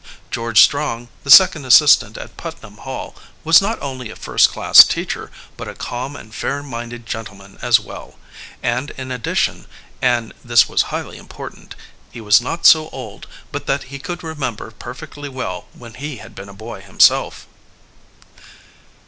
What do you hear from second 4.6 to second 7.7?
teacher, but a calm and fair minded gentleman